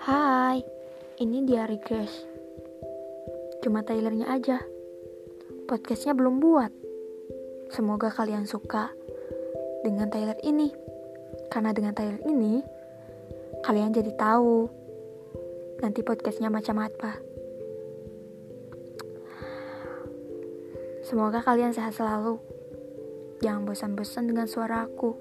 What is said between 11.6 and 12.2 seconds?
dengan trailer